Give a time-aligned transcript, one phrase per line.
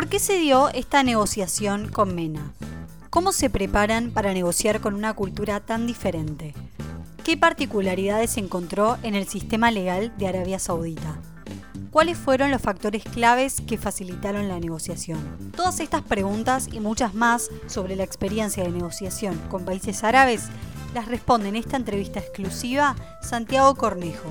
[0.00, 2.54] ¿Por qué se dio esta negociación con MENA?
[3.10, 6.54] ¿Cómo se preparan para negociar con una cultura tan diferente?
[7.22, 11.20] ¿Qué particularidades encontró en el sistema legal de Arabia Saudita?
[11.90, 15.52] ¿Cuáles fueron los factores claves que facilitaron la negociación?
[15.54, 20.44] Todas estas preguntas y muchas más sobre la experiencia de negociación con países árabes
[20.94, 24.30] las responde en esta entrevista exclusiva Santiago Cornejo,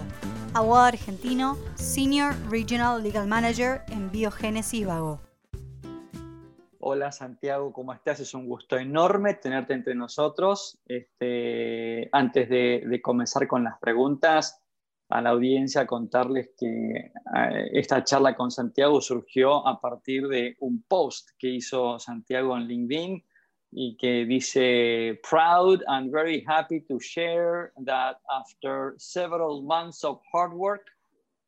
[0.56, 5.29] abogado argentino, Senior Regional Legal Manager en Biogénesis Vago.
[6.82, 8.22] Hola Santiago, ¿cómo estás?
[8.22, 10.80] Es un gusto enorme tenerte entre nosotros.
[10.85, 14.63] Este, antes de comenzar con las preguntas,
[15.09, 20.84] a la audiencia contarles que eh, esta charla con Santiago surgió a partir de un
[20.84, 23.26] post que hizo Santiago en LinkedIn
[23.71, 30.54] y que dice, proud and very happy to share that after several months of hard
[30.54, 30.85] work,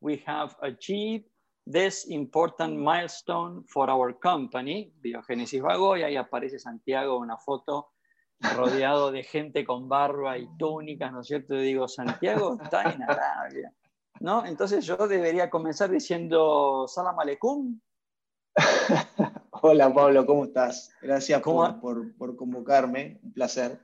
[0.01, 1.30] we have achieved
[1.65, 7.91] this important milestone for our company, Biogenesis Vago, y ahí aparece Santiago una foto
[8.55, 11.55] rodeado de gente con barba y túnicas, ¿no es cierto?
[11.55, 13.73] Y digo, Santiago está en Arabia,
[14.19, 14.45] ¿no?
[14.45, 17.79] Entonces yo debería comenzar diciendo, Salam aleikum.
[19.63, 20.91] Hola Pablo, ¿cómo estás?
[21.01, 23.79] Gracias por, por, convocarme, un placer.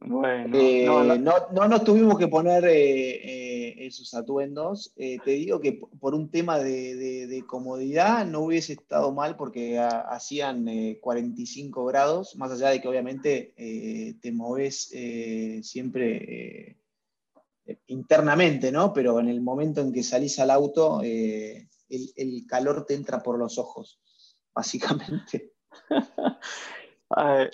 [0.00, 0.86] Bueno, eh,
[1.18, 4.92] no, nos tuvimos que poner eh, eh, esos atuendos.
[4.94, 10.66] te digo que por un tema de, comodidad no hubiese estado mal porque hacían
[11.00, 14.90] 45 grados, más allá de que obviamente te moves
[15.62, 16.78] siempre
[17.86, 18.92] internamente, ¿no?
[18.92, 23.38] Pero en el momento en que salís al auto, el, el calor te entra por
[23.38, 24.00] los ojos,
[24.54, 25.52] básicamente.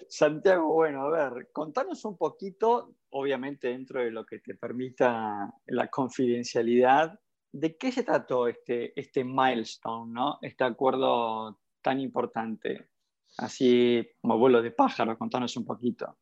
[0.08, 5.88] Santiago, bueno, a ver, contanos un poquito, obviamente dentro de lo que te permita la
[5.88, 7.20] confidencialidad,
[7.52, 10.38] ¿de qué se trató este, este milestone, ¿no?
[10.40, 12.88] este acuerdo tan importante?
[13.38, 16.16] Así como vuelo de pájaro, contanos un poquito.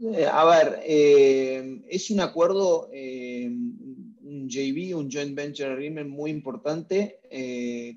[0.00, 6.30] Eh, a ver, eh, es un acuerdo, eh, un JV, un Joint Venture Agreement muy
[6.30, 7.20] importante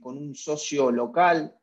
[0.02, 1.56] con un socio local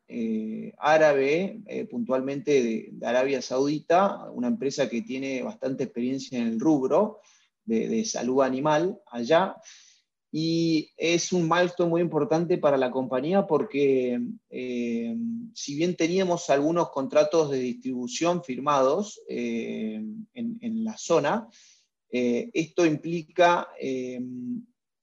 [0.77, 7.19] árabe, puntualmente de, Arabia Saudita, una empresa que tiene bastante experiencia en el rubro
[7.65, 9.55] de, salud animal allá.
[10.31, 14.19] Y es un milestone muy importante para la compañía porque
[14.49, 15.15] eh,
[15.53, 20.03] si bien teníamos algunos contratos de distribución firmados eh,
[20.33, 21.47] en, la zona,
[22.09, 23.67] eh, esto implica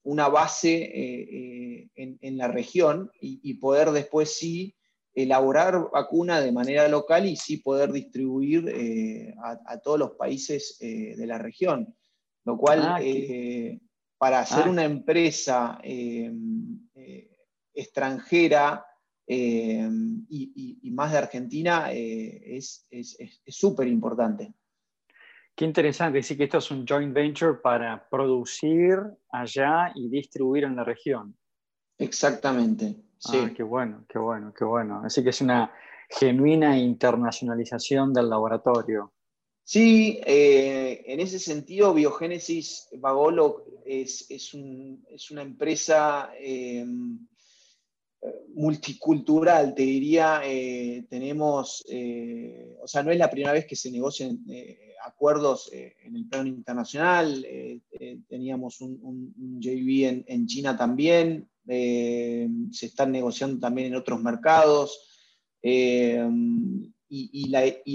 [0.03, 4.75] una base en, la región y, poder después sí
[5.13, 8.73] elaborar vacuna de manera local y sí poder distribuir
[9.43, 11.95] a, todos los países de la región,
[12.45, 12.81] lo cual...
[12.83, 12.99] Ah,
[14.21, 14.69] para hacer ah.
[14.69, 16.31] una empresa eh,
[16.93, 17.27] eh,
[17.73, 18.85] extranjera
[19.25, 19.89] eh,
[20.29, 22.85] y, más de Argentina es
[23.47, 24.53] súper importante.
[25.55, 28.99] Qué interesante, decir que esto es un joint venture para producir
[29.31, 31.35] allá y distribuir en la región.
[31.97, 32.97] Exactamente.
[33.21, 33.37] Sí.
[33.37, 35.03] Ah, qué bueno, qué bueno, qué bueno.
[35.05, 35.71] Así que es una
[36.09, 39.13] genuina internacionalización del laboratorio.
[39.63, 44.27] Sí, eh, en ese sentido, Biogénesis Bagolo es,
[45.29, 46.83] una empresa eh,
[48.55, 50.41] multicultural, te diría.
[50.43, 51.85] Eh, tenemos,
[52.81, 54.43] o sea, no es la primera vez que se negocian
[55.05, 57.45] acuerdos en el plano internacional.
[58.27, 61.50] teníamos un, JV en, China también.
[61.71, 65.07] Se están negociando también en otros mercados
[67.13, 67.49] y,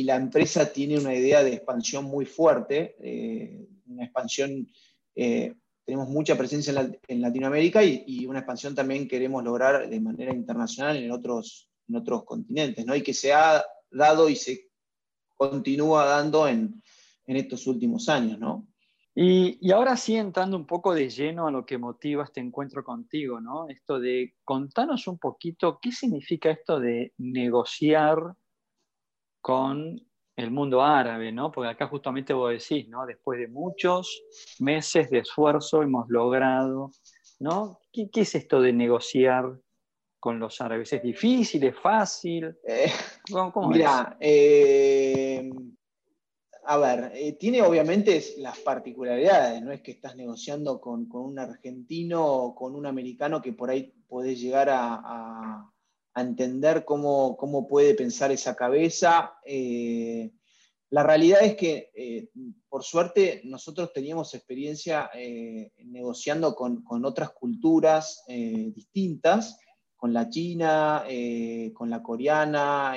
[0.04, 4.68] la, empresa tiene una idea de expansión muy fuerte, eh, una expansión,
[5.14, 5.54] eh,
[5.84, 6.74] tenemos mucha presencia
[7.08, 12.84] en, Latinoamérica y, una expansión también queremos lograr de manera internacional en otros, en continentes,
[12.84, 12.94] ¿no?
[12.94, 14.68] y que se ha dado y se
[15.34, 16.82] continúa dando en,
[17.26, 18.38] estos últimos años.
[18.38, 18.68] ¿no?
[19.18, 22.84] Y, y, ahora sí, entrando un poco de lleno a lo que motiva este encuentro
[22.84, 23.66] contigo, ¿no?
[23.66, 28.18] Esto de contanos un poquito qué significa esto de negociar
[29.40, 29.98] con
[30.36, 31.50] el mundo árabe, ¿no?
[31.50, 33.06] Porque acá justamente vos decís, ¿no?
[33.06, 34.22] Después de muchos
[34.58, 36.90] meses de esfuerzo hemos logrado,
[37.40, 37.78] ¿no?
[37.90, 39.58] ¿Qué, es esto de negociar
[40.20, 40.92] con los árabes?
[40.92, 41.64] ¿Es difícil?
[41.64, 42.54] ¿Es fácil?
[42.68, 42.92] Eh,
[43.66, 45.50] mira, eh,
[46.68, 52.26] a ver, eh, tiene obviamente las particularidades, no es que estás negociando con, un argentino
[52.26, 55.70] o con un americano que por ahí podés llegar a
[56.16, 59.34] entender cómo, puede pensar esa cabeza.
[59.44, 60.32] Eh,
[60.90, 62.30] la realidad es que, eh,
[62.68, 65.10] por suerte, nosotros teníamos experiencia
[65.84, 69.58] negociando con, otras culturas distintas
[69.96, 71.04] con la China,
[71.74, 72.94] con la coreana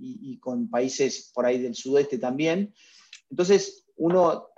[0.00, 2.74] y, con países por ahí del sudeste también.
[3.30, 4.48] Entonces, uno,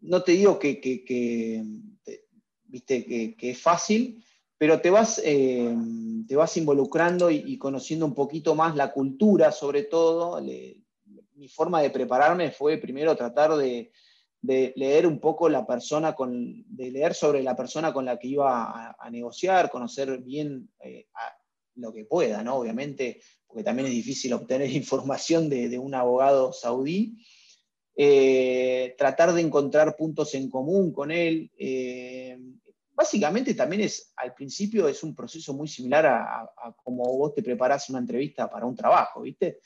[0.00, 0.80] no te digo que,
[2.64, 4.24] viste, que, es fácil,
[4.58, 5.74] pero te vas, eh,
[6.26, 10.40] te vas involucrando y, conociendo un poquito más la cultura, sobre todo.
[10.40, 13.92] mi forma de prepararme fue primero tratar de,
[14.42, 18.94] leer un poco la persona, con, de leer sobre la persona con la que iba
[18.98, 21.06] a, negociar, conocer bien eh,
[21.76, 22.56] lo que pueda, ¿no?
[22.56, 23.20] Obviamente,
[23.50, 27.18] porque también es difícil obtener información de, un abogado saudí.
[27.96, 31.50] Eh, tratar de encontrar puntos en común con él.
[31.58, 32.38] Eh,
[32.92, 36.50] básicamente también es, al principio es un proceso muy similar a,
[36.82, 39.58] como vos te preparás una entrevista para un trabajo, ¿viste?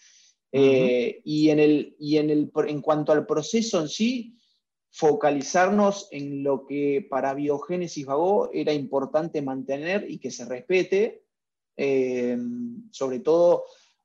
[0.50, 4.38] Eh, y en, el, y en, el, en cuanto al proceso en sí,
[4.90, 11.23] focalizarnos en lo que para Biogénesis Vago era importante mantener y que se respete,
[11.76, 13.64] sobre todo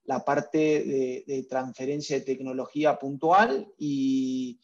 [0.09, 4.59] la parte de, transferencia de tecnología puntual y,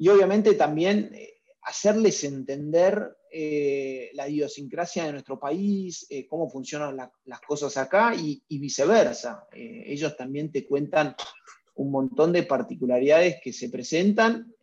[0.00, 7.40] obviamente también eh, hacerles entender eh, la idiosincrasia de nuestro país, eh, cómo funcionan las
[7.40, 9.48] cosas acá y, viceversa.
[9.52, 11.16] ellos también te cuentan
[11.76, 14.54] un montón de particularidades que se presentan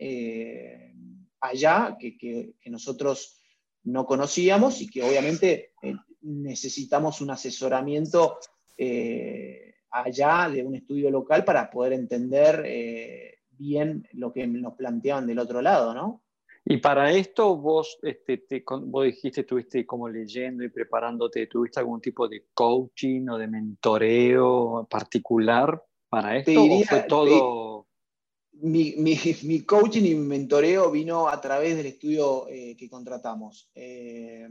[1.40, 3.42] allá, que, nosotros
[3.84, 5.72] no conocíamos y que obviamente
[6.22, 8.40] necesitamos un asesoramiento
[9.92, 15.40] allá de un estudio local para poder entender eh, bien lo que nos planteaban del
[15.40, 16.24] otro lado, ¿no?
[16.66, 18.46] Y para esto vos, este,
[18.86, 24.88] vos dijiste, estuviste como leyendo y preparándote, ¿tuviste algún tipo de coaching o de mentoreo
[24.90, 26.64] particular para esto?
[26.64, 27.86] ¿O fue todo...?
[28.62, 33.72] Mi, mi, coaching y mi mentoreo vino a través del estudio eh, que contratamos.
[33.74, 34.50] Eh,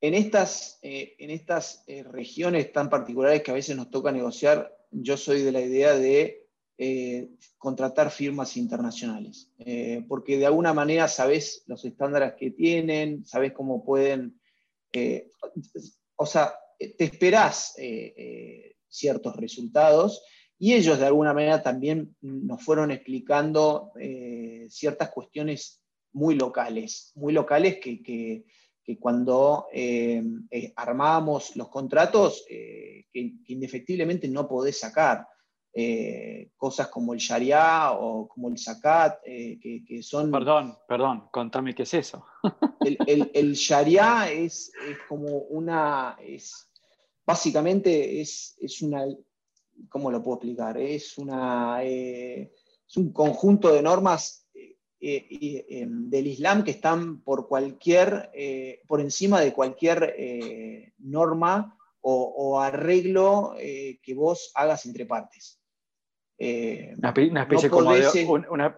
[0.00, 4.74] en estas, eh, en estas eh, regiones tan particulares que a veces nos toca negociar,
[4.90, 6.46] yo soy de la idea de
[6.78, 9.50] eh, contratar firmas internacionales,
[10.06, 14.40] porque de alguna manera sabes los estándares que tienen, sabes cómo pueden,
[16.14, 17.74] o sea, te esperás
[18.86, 20.22] ciertos resultados
[20.56, 23.90] y ellos de alguna manera también nos fueron explicando
[24.68, 28.44] ciertas cuestiones muy locales, muy locales que que
[28.96, 35.26] cuando eh, eh, armábamos los contratos, eh, que, indefectiblemente no podés sacar.
[36.56, 40.30] cosas como el Sharia o como el Zakat, que, son...
[40.32, 42.24] Perdón, perdón, contame qué es eso.
[43.06, 44.72] el, el, Sharia es,
[45.08, 46.16] como una...
[46.20, 46.68] Es,
[47.24, 49.04] básicamente es, es, una...
[49.88, 50.78] ¿Cómo lo puedo explicar?
[50.78, 54.47] Es, una, es un conjunto de normas eh,
[55.00, 63.54] del Islam que están por cualquier, eh, por encima de cualquier eh, norma o, arreglo
[63.58, 65.60] que vos hagas entre partes.
[66.38, 68.26] Una, especie como de,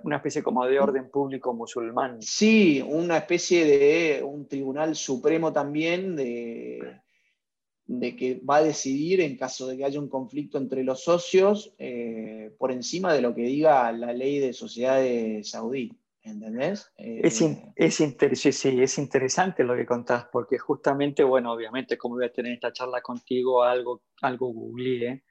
[0.02, 2.20] una, especie como de, orden público musulmán.
[2.20, 7.00] Sí, una especie de un tribunal supremo también de,
[7.86, 11.72] de que va a decidir en caso de que haya un conflicto entre los socios
[12.58, 15.99] por encima de lo que diga la ley de sociedades saudí.
[16.22, 16.92] ¿Entendés?
[16.98, 22.32] es, eh, es, es interesante lo que contás, porque justamente, bueno, obviamente, como voy a
[22.32, 25.24] tener esta charla contigo, algo, algo googleé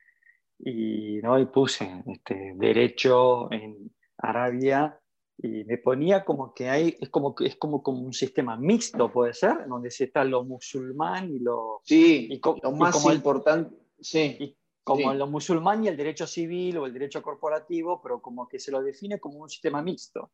[0.57, 1.40] y, ¿no?
[1.40, 4.99] y puse este, derecho en Arabia
[5.37, 9.33] y me ponía como que hay, es como, es como, como un sistema mixto, puede
[9.33, 11.81] ser, donde se está lo musulmán y lo...
[11.83, 14.57] Sí, y lo más importante, sí.
[14.83, 18.71] como lo musulmán y el derecho civil o el derecho corporativo, pero como que se
[18.71, 20.31] lo define como un sistema mixto.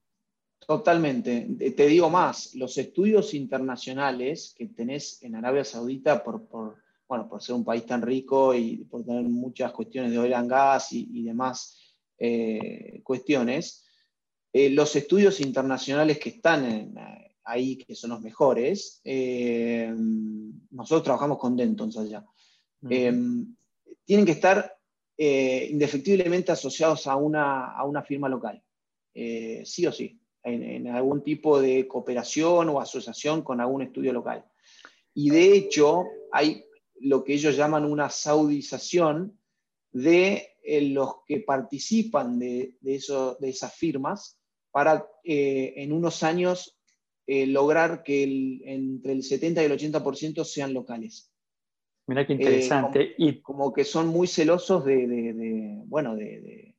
[0.60, 1.48] Totalmente.
[1.76, 6.48] Te digo más, los estudios internacionales que tenés en Arabia Saudita por,
[7.08, 10.50] bueno, por ser un país tan rico y por tener muchas cuestiones de oil and
[10.50, 11.80] gas y, demás
[12.18, 13.86] eh, cuestiones,
[14.52, 16.96] eh, los estudios internacionales que están
[17.44, 19.94] ahí, que son los mejores, eh,
[20.72, 22.26] nosotros trabajamos con Dentons allá,
[22.82, 24.76] tienen que estar
[25.18, 28.64] indefectiblemente asociados a una, a una firma local,
[29.14, 34.46] sí o sí en, algún tipo de cooperación o asociación con algún estudio local.
[35.14, 36.66] Y de hecho, hay
[37.00, 39.38] lo que ellos llaman una saudización
[39.92, 44.40] de eh, los que participan de, de, eso, de esas firmas
[44.72, 46.78] para eh, en unos años
[47.28, 48.24] eh, lograr que
[48.66, 51.32] entre el 70 y el 80% sean locales.
[52.08, 53.16] Mira qué interesante.
[53.16, 56.76] Como, y como que son muy celosos de, de bueno, de,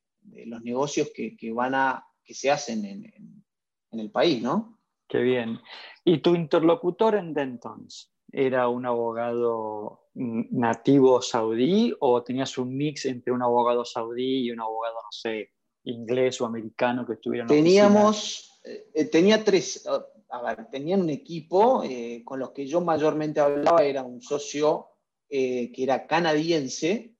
[0.47, 3.36] los negocios que, que, van a, que se hacen en, en
[4.00, 4.79] el país, ¿no?
[5.09, 5.61] Qué bien.
[6.05, 8.12] ¿Y tu interlocutor en Dentons?
[8.33, 14.61] era un abogado nativo saudí o tenías un mix entre un abogado saudí y un
[14.61, 15.53] abogado, no sé,
[15.85, 17.49] inglés o americano que estuvieran?
[17.49, 19.87] Teníamos, eh, tenía tres,
[20.29, 24.88] a ver, tenían un equipo eh, con los que yo mayormente hablaba, era un socio
[25.29, 27.12] eh, que era canadiense,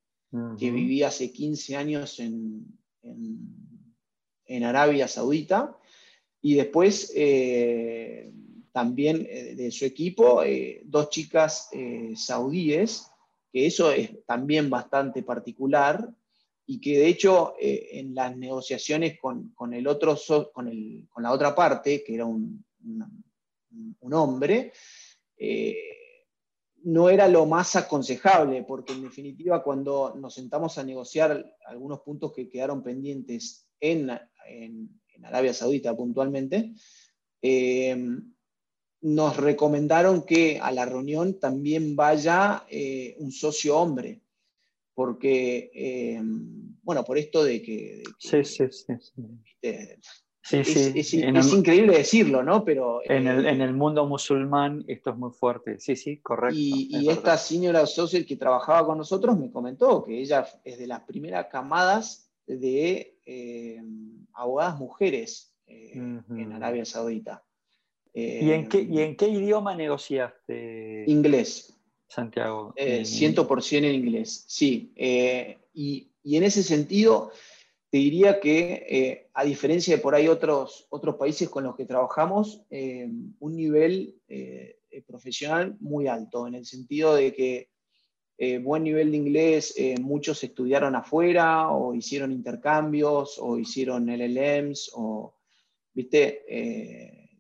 [0.59, 5.79] que vivía hace 15 años en, en, Arabia Saudita,
[6.47, 7.13] y después
[8.73, 10.43] también de su equipo,
[10.85, 11.71] dos chicas
[12.15, 13.11] saudíes,
[13.53, 16.09] que eso es también bastante particular,
[16.67, 20.17] y que de hecho en las negociaciones con, con el otro
[20.53, 22.65] con, el, con, la otra parte, que era un,
[24.01, 24.73] un hombre,
[25.37, 25.77] eh,
[26.85, 32.33] no era lo más aconsejable, porque en definitiva cuando nos sentamos a negociar algunos puntos
[32.33, 34.09] que quedaron pendientes en,
[35.25, 36.73] Arabia Saudita puntualmente,
[37.43, 37.97] eh,
[39.03, 44.23] nos recomendaron que a la reunión también vaya eh, un socio hombre,
[44.95, 46.19] porque,
[46.83, 48.03] bueno, por esto de que...
[48.19, 48.95] sí, sí, sí,
[50.49, 51.13] Sí, es,
[51.53, 52.65] increíble decirlo, ¿no?
[52.65, 55.81] Pero, en, el, en, el, mundo musulmán esto es muy fuerte.
[55.81, 56.57] Sí, sí, correcto.
[56.57, 61.01] Y, esta señora social que trabajaba con nosotros me comentó que ella es de las
[61.01, 63.83] primeras camadas de eh,
[64.37, 67.43] abogadas mujeres eh, en Arabia Saudita.
[68.15, 71.05] ¿Y, en qué, ¿Y en qué idioma negociaste?
[71.07, 71.79] Inglés.
[72.09, 72.73] Santiago.
[72.77, 74.93] 100% en inglés, sí.
[75.75, 77.33] Y, y en ese sentido
[77.91, 81.87] te diría que, eh, a diferencia de por ahí otros, otros países con los que
[81.87, 87.71] trabajamos, eh, un nivel eh, profesional muy alto, en el sentido de que
[88.63, 95.35] buen nivel de inglés, muchos estudiaron afuera o hicieron intercambios o hicieron LLMs o,
[95.95, 97.31] viste,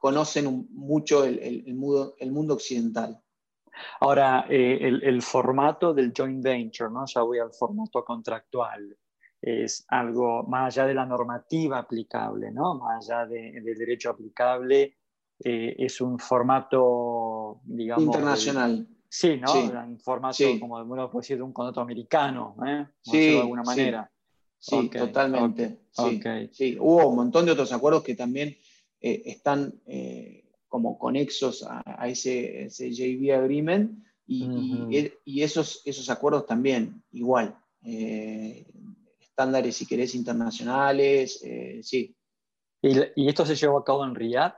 [0.00, 3.20] conocen mucho el, mundo, el mundo occidental.
[4.00, 7.04] Ahora, el, el, formato del joint venture, ¿no?
[7.06, 8.96] Ya voy al formato contractual
[9.42, 12.76] es algo más allá de la normativa aplicable, ¿no?
[12.76, 14.96] más allá del derecho aplicable,
[15.44, 18.04] eh, es un formato, digamos...
[18.04, 18.86] Internacional.
[19.12, 19.52] Sí, ¿no?
[19.52, 22.86] Un formato, como uno puede decir, de un contrato americano, ¿eh?
[23.02, 24.10] Sí, de alguna manera.
[24.58, 25.80] Sí, totalmente.
[26.52, 28.56] Sí, Hubo un montón de otros acuerdos que también
[29.00, 36.46] eh, están eh, como conexos a, ese, ese, JV Agreement y, y, esos, esos acuerdos
[36.46, 37.56] también, igual
[39.32, 42.14] estándares, si querés, internacionales, eh, sí.
[42.82, 44.54] ¿Y, esto se llevó a cabo en Riyadh?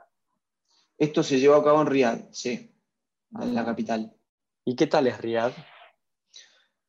[0.97, 2.71] Esto se llevó a cabo en Riyadh, sí,
[3.39, 4.13] en la capital.
[4.65, 5.53] ¿Y qué tal es Riyadh?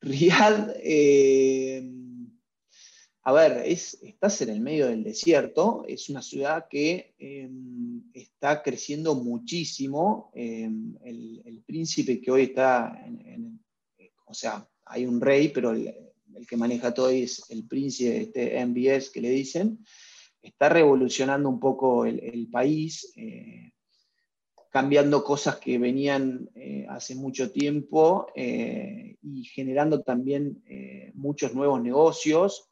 [0.01, 1.89] Riyadh, eh,
[3.21, 8.63] a ver, es, estás en el medio del desierto, es una ciudad que em, está
[8.63, 10.31] creciendo muchísimo.
[10.33, 12.97] Em, el, príncipe que hoy está,
[14.25, 15.93] o sea, hay un rey, pero el,
[16.33, 19.83] el que maneja todo es el príncipe, este MBS que le dicen,
[20.41, 23.71] está revolucionando un poco el, país, eh,
[24.71, 30.63] cambiando cosas que venían eh, hace mucho tiempo eh, y generando también
[31.13, 32.69] muchos nuevos negocios,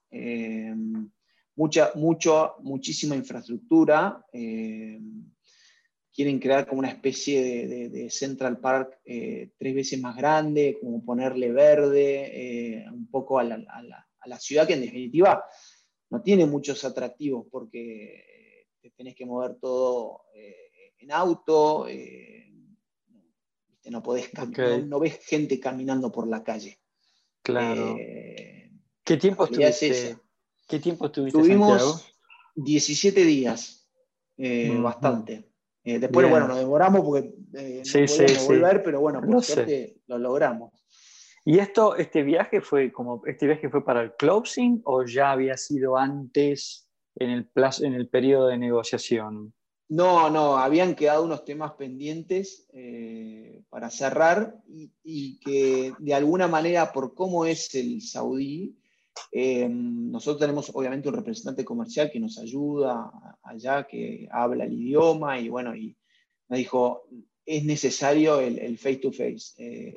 [1.56, 4.24] mucha, mucho, muchísima infraestructura
[6.16, 11.52] quieren crear como una especie de, Central Park eh, tres veces más grande, como ponerle
[11.52, 15.44] verde eh, un poco a la, ciudad, que en definitiva
[16.10, 20.65] no tiene muchos atractivos porque te tenés que mover todo eh,
[21.00, 21.88] en auto,
[23.86, 24.32] no, podés
[24.88, 26.80] no, ves gente caminando por la calle.
[27.42, 27.96] Claro.
[27.96, 30.18] ¿Qué tiempo estuviste?
[30.68, 31.40] ¿Qué tiempo estuviste?
[31.40, 32.12] Tuvimos
[32.56, 33.88] 17 días,
[34.82, 35.52] bastante.
[35.86, 40.74] Eh, después, bueno, nos demoramos porque eh, no volver, pero bueno, por suerte lo logramos.
[41.46, 45.56] ¿Y esto, este viaje fue como, este viaje fue para el closing o ya había
[45.58, 49.54] sido antes en el plazo, en el periodo de negociación?
[49.88, 54.56] No, no, habían quedado unos temas pendientes eh, para cerrar
[55.04, 58.76] y, que de alguna manera, por cómo es el saudí,
[59.32, 63.12] eh, nosotros tenemos obviamente un representante comercial que nos ayuda
[63.44, 65.96] allá, que habla el idioma y bueno, y
[66.48, 67.04] me dijo,
[67.46, 69.96] es necesario el, face to face, eh,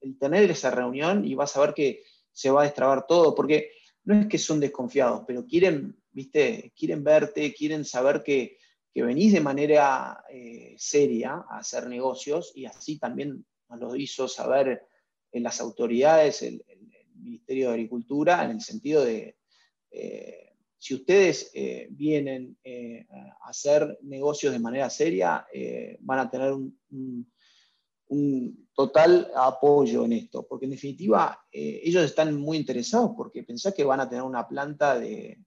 [0.00, 2.02] el, tener esa reunión y vas a ver que
[2.32, 3.70] se va a destrabar todo, porque
[4.04, 8.56] no es que son desconfiados, pero quieren, viste, quieren verte, quieren saber que,
[8.96, 14.26] que venís de manera eh, seria a hacer negocios y así también nos lo hizo
[14.26, 14.86] saber
[15.30, 16.64] en las autoridades, el,
[17.14, 19.36] Ministerio de Agricultura en el sentido de,
[19.90, 22.56] eh, si ustedes eh, vienen
[23.10, 25.46] a hacer negocios de manera seria,
[26.00, 27.30] van a tener un,
[28.72, 34.00] total apoyo en esto, porque en definitiva ellos están muy interesados porque pensás que van
[34.00, 35.38] a tener una planta de,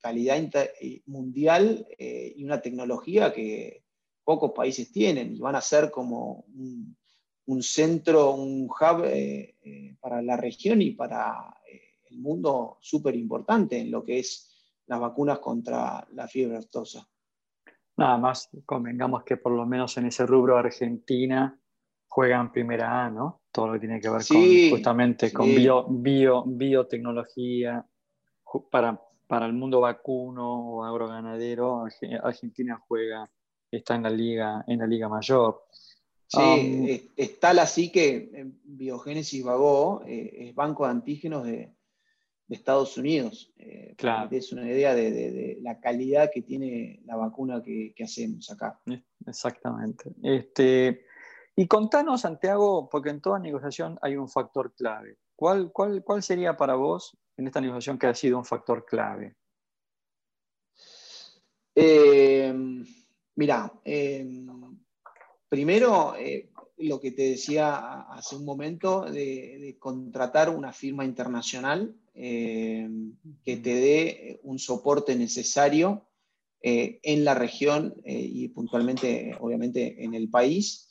[0.00, 0.38] calidad
[0.80, 3.82] eh, mundial eh, y una tecnología que
[4.24, 6.44] pocos países tienen y van a ser como
[7.46, 9.04] un, centro, un hub
[10.00, 11.54] para la región y para
[12.10, 14.48] el mundo súper importante en lo que es
[14.86, 17.06] las vacunas contra la fiebre aftosa.
[17.96, 21.58] Nada más convengamos que por lo menos en ese rubro Argentina
[22.06, 23.42] juegan primera A, ¿no?
[23.50, 27.84] Todo lo que tiene que ver con justamente con bio, bio, biotecnología
[28.70, 31.84] para, para el mundo vacuno o agroganadero,
[32.22, 33.30] Argentina juega,
[33.70, 35.66] está en la liga, en la liga mayor.
[36.26, 41.74] Sí, um, es, tal así que Biogénesis Vagó eh, es banco de antígenos de,
[42.46, 43.52] de Estados Unidos.
[43.58, 44.28] Eh, claro.
[44.30, 48.80] Es una idea de, la calidad que tiene la vacuna que, hacemos acá.
[49.26, 50.10] Exactamente.
[50.22, 51.04] Este,
[51.54, 55.18] y contanos, Santiago, porque en toda negociación hay un factor clave.
[55.36, 59.36] ¿Cuál, cuál, cuál sería para vos en esta negociación que ha sido un factor clave?
[61.74, 62.52] Eh,
[63.36, 64.26] mira, eh,
[65.48, 66.14] primero,
[66.78, 72.88] lo que te decía hace un momento, de, contratar una firma internacional eh,
[73.44, 76.08] que te dé un soporte necesario
[76.60, 80.86] eh, en la región eh, y puntualmente, obviamente, en el país.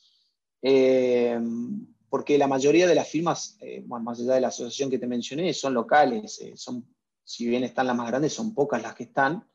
[2.10, 5.74] Porque la mayoría de las firmas, más allá de la asociación que te mencioné, son
[5.74, 6.86] locales, son,
[7.24, 9.48] si bien están las más grandes, son pocas las que están,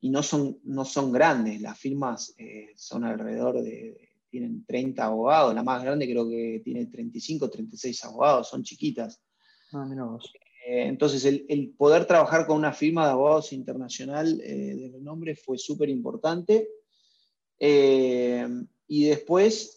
[0.00, 2.34] y no son, no son grandes, las firmas
[2.76, 8.48] son alrededor de, tienen 30 abogados, la más grande creo que tiene 35, 36 abogados,
[8.48, 9.20] son chiquitas.
[9.72, 9.86] Ah,
[10.66, 15.58] eh, entonces, el, poder trabajar con una firma de abogados internacional eh, de renombre fue
[15.58, 16.68] súper importante.
[17.58, 18.46] Eh,
[18.86, 19.76] y después,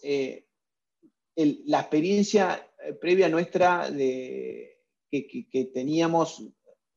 [1.36, 2.66] la experiencia
[3.00, 4.72] previa nuestra de,
[5.10, 6.42] que, teníamos,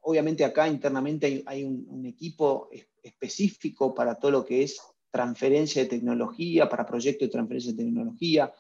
[0.02, 2.70] obviamente acá internamente hay, un, equipo
[3.04, 4.80] específico para todo lo que es
[5.12, 8.54] transferencia de tecnología, para proyectos de transferencia de tecnología.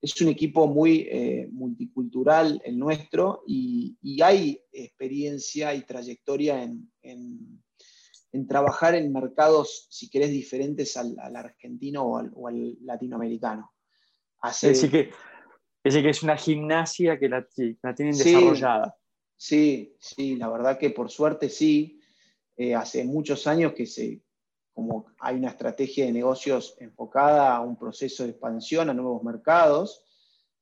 [0.00, 7.62] Es un equipo muy eh, multicultural el nuestro y, hay experiencia y trayectoria en,
[8.48, 13.72] trabajar en mercados, si querés, diferentes al, argentino o al, latinoamericano.
[14.42, 15.10] Es, decir que,
[15.82, 17.46] es, que, es una gimnasia que la,
[17.94, 18.96] tienen desarrollada.
[19.36, 21.94] Sí, sí, la verdad que por suerte sí.
[22.60, 24.20] Eh, hace muchos años que se,
[24.74, 30.04] como hay una estrategia de negocios enfocada a un proceso de expansión a nuevos mercados,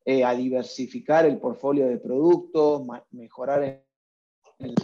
[0.05, 3.83] eh, a diversificar el portfolio de productos, mejorar.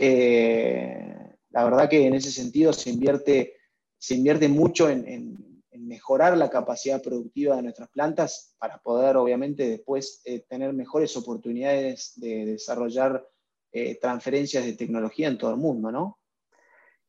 [0.00, 3.56] Eh, la verdad que en ese sentido se invierte,
[3.98, 5.51] se invierte mucho en,
[5.92, 12.12] mejorar la capacidad productiva de nuestras plantas para poder, obviamente, después eh, tener mejores oportunidades
[12.16, 13.26] de desarrollar
[14.02, 16.18] transferencias de tecnología en todo el mundo, ¿no?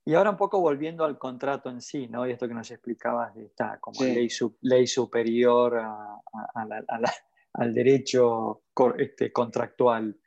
[0.06, 2.28] Y ahora un poco volviendo al contrato en sí, ¿no?
[2.28, 4.28] Y esto que nos explicabas de esta como ley,
[4.62, 5.82] ley, superior
[7.54, 8.64] al derecho
[8.98, 10.18] este, contractual.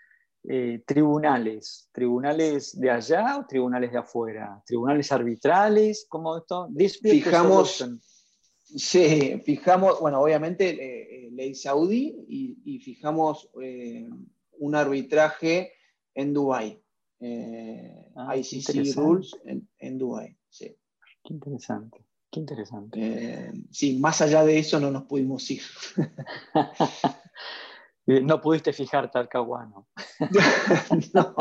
[0.48, 6.68] Eh, tribunales, tribunales de allá o tribunales de afuera, tribunales arbitrales, ¿cómo esto?
[7.02, 7.84] Fijamos,
[8.66, 13.50] sí, fijamos, bueno, obviamente eh, eh, ley saudí y, fijamos
[14.58, 15.72] un arbitraje
[16.14, 16.80] en Dubái.
[17.20, 20.36] Eh, ah, ICC Rules en, en Dubái.
[20.50, 20.76] Sí.
[21.24, 23.00] Qué interesante, qué interesante.
[23.02, 25.62] Eh, sí, más allá de eso no nos pudimos ir.
[28.06, 29.88] no pudiste fijar Talcahuano.
[31.14, 31.34] no.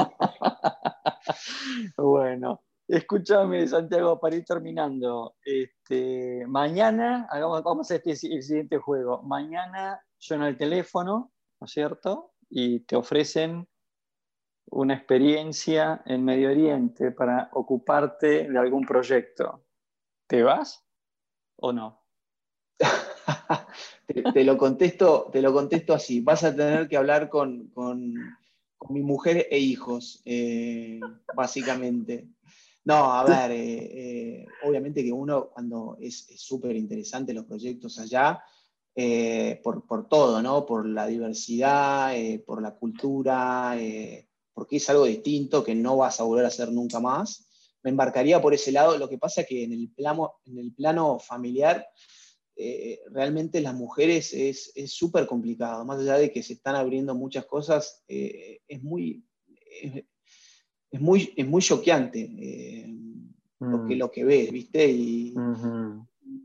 [1.98, 5.36] bueno, escúchame, Santiago, para ir terminando.
[5.44, 9.22] Este, mañana, hagamos, vamos a este, el siguiente juego.
[9.24, 12.34] Mañana suena el teléfono, ¿no es cierto?
[12.50, 13.68] Y te ofrecen
[14.68, 19.64] una experiencia en Medio Oriente para ocuparte de algún proyecto,
[20.28, 20.84] ¿te vas
[21.58, 22.04] o no?
[24.34, 26.22] te, lo contesto, te lo contesto así.
[26.22, 27.72] Vas a tener que hablar con,
[28.90, 31.00] mi mujer e hijos, eh,
[31.36, 32.28] básicamente.
[32.86, 38.44] No, a ver, eh, eh, obviamente que uno cuando es súper interesante los proyectos allá,
[39.64, 40.66] por, por, todo, ¿no?
[40.66, 42.14] Por la diversidad,
[42.46, 43.76] por la cultura,
[44.54, 47.50] porque es algo distinto que no vas a volver a hacer nunca más.
[47.84, 48.98] Me embarcaría por ese lado.
[48.98, 51.86] Lo que pasa es que en el plano, en el plano familiar,
[52.58, 55.84] eh, realmente las mujeres es súper complicado.
[55.84, 59.26] Más allá de que se están abriendo muchas cosas, eh, es, muy,
[60.92, 62.96] es, muy, es muy choqueante eh,
[63.60, 63.98] lo, que, mm.
[63.98, 64.88] lo que ves, ¿viste?
[64.88, 65.34] Y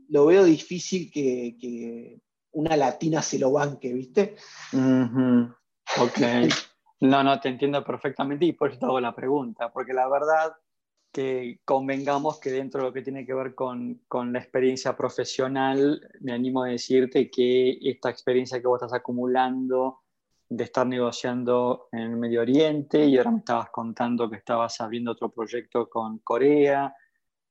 [0.09, 2.19] lo veo difícil que,
[2.53, 4.35] una latina se lo banque, ¿viste?
[4.73, 6.17] Ok.
[7.03, 10.53] No, no, te entiendo perfectamente y por eso te hago la pregunta, porque la verdad
[11.11, 16.07] que convengamos que dentro de lo que tiene que ver con, con, la experiencia profesional,
[16.19, 20.00] me animo a decirte que esta experiencia que vos estás acumulando
[20.51, 25.11] de estar negociando en el Medio Oriente y ahora me estabas contando que estabas abriendo
[25.11, 26.93] otro proyecto con Corea.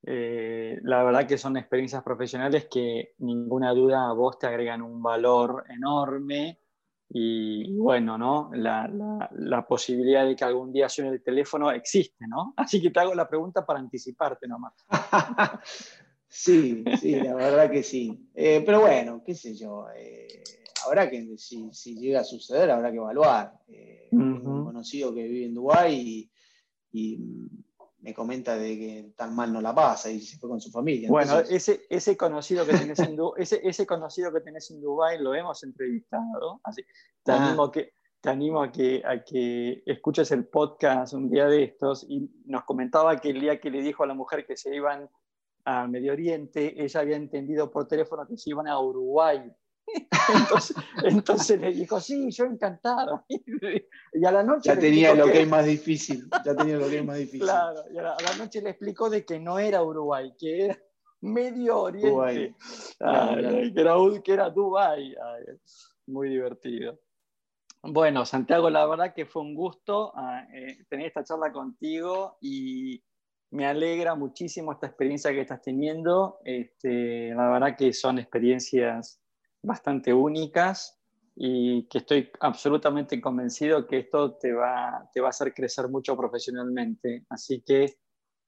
[0.03, 5.03] Eh, la verdad que son experiencias profesionales que ninguna duda a vos te agregan un
[5.03, 6.61] valor enorme
[7.09, 8.51] y bueno, ¿no?
[8.53, 8.89] La,
[9.33, 12.53] la, posibilidad de que algún día suene el teléfono existe, ¿no?
[12.59, 14.75] Así que te hago la pregunta para anticiparte nomás.
[16.29, 18.29] sí, sí, la verdad que sí.
[18.35, 19.87] Eh, pero bueno, qué sé yo.
[19.97, 20.43] Eh,
[20.87, 23.59] habrá que, si, si, llega a suceder, habrá que evaluar.
[23.69, 26.31] Eh, Un conocido que vive en Dubái
[26.93, 27.19] y,
[28.03, 31.11] me comenta de que tan mal no la pasa y se fue con su familia.
[31.11, 35.35] Bueno, ese, ese, conocido que tenés en ese, ese conocido que tenés en Dubái lo
[35.35, 36.61] hemos entrevistado.
[36.65, 36.83] Así,
[37.23, 37.45] te ah.
[37.47, 42.05] animo que te animo a que, a que escuches el podcast un día de estos
[42.09, 45.09] y nos comentaba que el día que le dijo a la mujer que se iban
[45.65, 49.51] a Medio Oriente, ella había entendido por teléfono que se iban a Uruguay
[51.05, 53.25] Entonces, le dijo, sí, yo encantado.
[54.13, 54.71] Y a la noche...
[54.71, 55.43] Ya tenía lo que...
[55.43, 56.29] es más difícil.
[56.45, 57.43] Ya tenía lo que es más difícil.
[57.43, 60.79] Claro, y a la, noche le explicó de que no era Uruguay, que era
[61.21, 62.55] Medio Oriente.
[62.99, 65.15] Que, era, que era Dubái.
[66.07, 66.99] muy divertido.
[67.83, 73.03] Bueno, Santiago, la verdad que fue un gusto ah, eh, tener esta charla contigo y
[73.53, 76.41] me alegra muchísimo esta experiencia que estás teniendo.
[76.45, 79.21] Este, la verdad que son experiencias
[79.63, 80.99] bastante únicas
[81.37, 86.17] y que estoy absolutamente convencido que esto te va, te va a hacer crecer mucho
[86.17, 87.25] profesionalmente.
[87.29, 87.99] Así que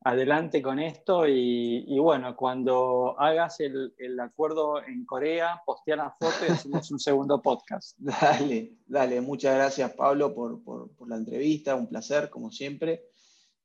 [0.05, 6.45] adelante con esto y, bueno, cuando hagas el, el, acuerdo en Corea, postea la foto
[6.47, 7.97] y hacemos un segundo podcast.
[7.99, 13.05] Dale, dale, muchas gracias Pablo por, por, por la entrevista, un placer como siempre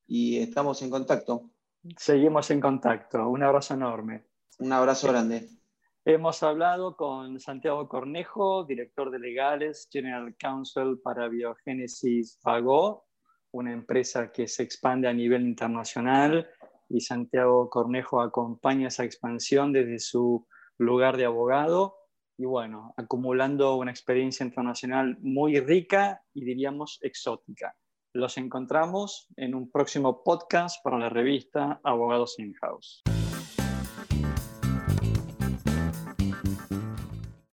[0.05, 1.51] y estamos en contacto.
[1.97, 4.25] Seguimos en contacto, un abrazo enorme.
[4.59, 5.56] Un abrazo grande.
[6.09, 13.07] Hemos hablado con Santiago Cornejo, director de legales, General Counsel para Biogénesis Vago,
[13.51, 16.49] una empresa que se expande a nivel internacional
[16.87, 21.97] y Santiago Cornejo acompaña esa expansión desde su lugar de abogado
[22.37, 27.75] y bueno, acumulando una experiencia internacional muy rica y diríamos exótica.
[28.13, 33.03] Los encontramos en un próximo podcast para la revista Abogados In-House.